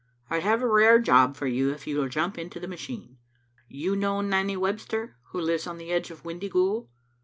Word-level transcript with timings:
I 0.31 0.39
have 0.39 0.63
a 0.63 0.67
rare 0.67 0.97
job 0.97 1.35
for 1.35 1.45
you 1.45 1.69
if 1.69 1.85
you 1.85 1.99
will 1.99 2.07
jump 2.09 2.35
into 2.39 2.59
the 2.59 2.67
machine. 2.67 3.19
You 3.67 3.95
know 3.95 4.21
Nanny 4.21 4.57
Webster, 4.57 5.17
who 5.25 5.39
lives 5.39 5.67
on 5.67 5.77
the 5.77 5.91
edge 5.91 6.09
of 6.09 6.23
Windyghoul? 6.23 6.89